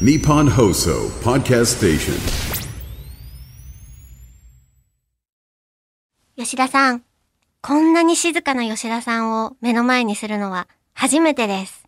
[0.00, 2.14] Nippon Hoso Podcast Station.
[6.36, 7.04] 吉田さん、
[7.62, 11.86] こんなに静かな吉田さんを目の前にするのは初めてです。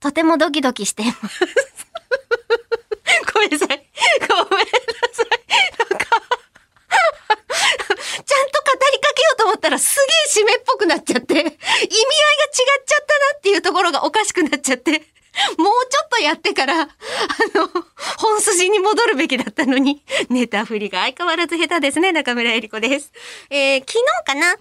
[0.00, 1.46] とてもドキドキしています。
[3.32, 3.68] ごめんなさい。
[3.68, 3.86] ごめんなさい。
[5.78, 6.06] なんか、
[8.18, 9.94] ちゃんと語りかけようと思ったらす
[10.34, 15.08] げえ締めっぽくなっちゃって、意味合いが違っちゃったなっていうところがおかしくなっちゃって、もうちょっ
[15.58, 15.93] と
[16.24, 16.86] やってから、あ
[17.54, 17.68] の、
[18.18, 23.12] 本筋に戻るべきだったのに、ネタ振りが相変わらず下手ですね、中村えり子です。
[23.50, 24.56] えー、昨日かな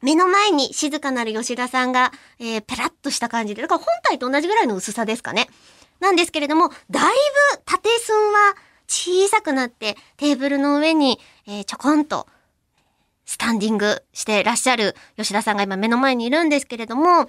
[0.00, 5.48] 目の前に静かなる吉田さんが、えー、ペラッとした感じで、だから本体と同じぐらいの薄さですかね。
[6.00, 7.02] なんですけれども、だい
[7.54, 8.54] ぶ縦寸は
[8.86, 12.26] 小さくなって、テーブルの上に、えーちょこんと、
[13.24, 17.28] スタンディングしてらっしゃる吉田さんが今目の前にいるんですけれども、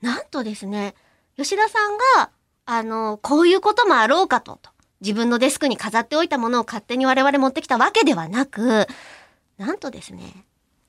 [0.00, 0.94] なんとですね、
[1.36, 2.30] 吉田さんが、
[2.70, 8.86] あの、こういうこともあろうかと、と自分のデスクに飾っておいたものを勝手に我々持ってきたわけではなく、
[9.56, 10.44] なんとですね、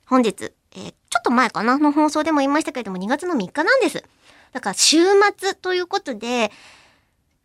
[0.06, 4.04] 本日、えーちょっと前かなの放送でも言いましたけれども、2月の3日なんです。
[4.52, 4.98] だから週
[5.38, 6.52] 末ということで、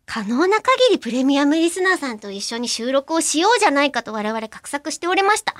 [0.05, 5.55] 可能な限りプレミアムリスナーさんと一緒に収録をしようじゃないかと我々画策しておりました。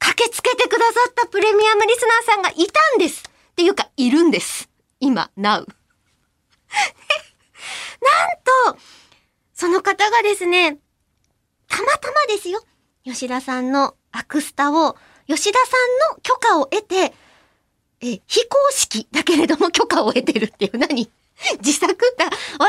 [0.00, 3.22] 駆けつけてくださったプレミアムリスナーさんがいたんです。
[3.28, 4.68] っていうか、いるんです。
[4.98, 5.42] 今、now。
[5.44, 5.64] なん
[8.74, 8.78] と、
[9.54, 10.78] その方がですね、
[11.68, 12.60] たまたまですよ。
[13.04, 14.96] 吉田さんのアクスタを、
[15.28, 15.76] 吉田さ
[16.10, 17.14] んの許可を得て、
[18.00, 21.08] え、非公式だけれども許可を得てるっていう何？
[21.62, 22.14] 自作？
[22.18, 22.24] だ。
[22.24, 22.68] 我々の、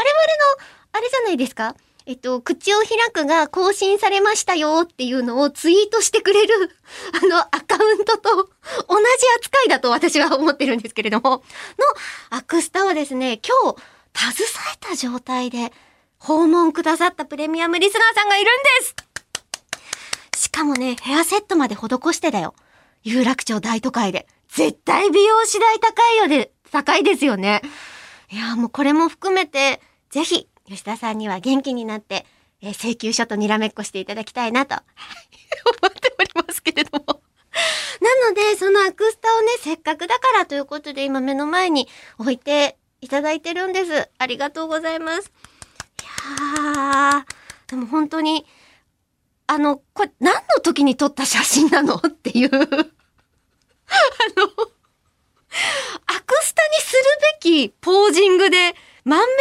[0.93, 1.75] あれじゃないですか？
[2.05, 6.71] えっと、口を開くが更新されましたよっていうのをツイートしてくれる、
[7.21, 8.49] あの、アカウントと同じ
[9.37, 11.41] 扱いだと私は思ってるんですけれども、の
[12.29, 13.81] アクスタをですね、今日、
[14.15, 15.73] 携えた状態で
[16.19, 22.53] 訪問くださったプレミアムリスナーさんがいるんですしかもね、ヘアセットまで施してだよ。
[23.03, 24.27] 有楽町大都会で。
[24.49, 27.61] 絶対美容師代高いよで、高いですよね。
[28.29, 32.25] いや、もうこれも含めて、ぜひ、吉田さんには元気になって、
[32.61, 34.75] えー請求書とにらめっこしていただきたいなと、
[35.81, 37.21] 思っておりますけれども。
[38.01, 41.87] なので、そのアクスタをね、せっかくだからということで、今目の前に
[42.19, 44.09] 置いていただいてるんです。
[44.17, 45.31] ありがとうございます。
[46.27, 48.45] いやー、でも本当に、
[49.47, 51.95] あの、これ何の時に撮った写真なの？
[51.95, 52.49] っていう。
[52.53, 52.65] あの、
[56.05, 57.03] アクスタにする
[57.41, 59.33] べきポージングで、満面の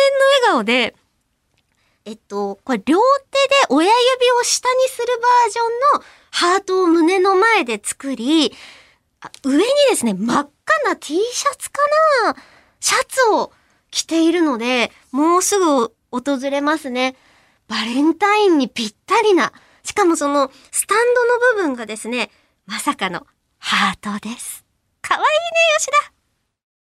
[0.42, 0.94] 笑顔で、
[2.04, 8.52] えっと、これ両手で親指を下にするバージョンのハートを胸の前で作り、
[9.42, 11.80] 上にですね、真っ赤な T シャツか
[12.24, 12.36] な
[12.78, 13.52] シャツを
[13.90, 17.16] 着ているので、もうすぐ訪れますね。
[17.68, 19.52] バレンタインにぴったりな。
[19.82, 22.30] しかもそのスタンドの部分がですね、
[22.66, 23.26] まさかの
[23.58, 24.64] ハートです。
[25.00, 25.30] かわいいね、
[25.78, 26.15] 吉田。